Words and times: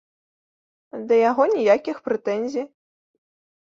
Да 1.13 1.21
яго 1.29 1.43
ніякіх 1.55 1.97
прэтэнзій. 2.11 2.69